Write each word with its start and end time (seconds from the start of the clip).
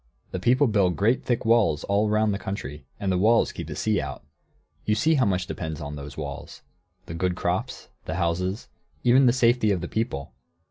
The 0.31 0.39
people 0.39 0.65
build 0.65 0.95
great, 0.95 1.23
thick 1.23 1.45
walls 1.45 1.83
all 1.83 2.09
round 2.09 2.33
the 2.33 2.39
country, 2.39 2.87
and 2.99 3.11
the 3.11 3.19
walls 3.19 3.51
keep 3.51 3.67
the 3.67 3.75
sea 3.75 4.01
out. 4.01 4.23
You 4.83 4.95
see 4.95 5.13
how 5.13 5.25
much 5.25 5.45
depends 5.45 5.79
on 5.79 5.95
those 5.95 6.17
walls, 6.17 6.63
the 7.05 7.13
good 7.13 7.35
crops, 7.35 7.87
the 8.05 8.15
houses, 8.15 8.67
and 9.01 9.07
even 9.11 9.25
the 9.27 9.31
safety 9.33 9.69
of 9.69 9.79
the 9.81 9.87
people. 9.87 10.33